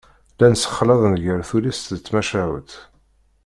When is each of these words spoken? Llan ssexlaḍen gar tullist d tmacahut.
Llan 0.33 0.55
ssexlaḍen 0.57 1.15
gar 1.23 1.41
tullist 1.49 1.93
d 1.97 1.99
tmacahut. 2.05 2.71